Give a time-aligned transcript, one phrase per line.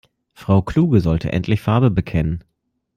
[0.33, 2.43] Frau Kluge sollte endlich Farbe bekennen.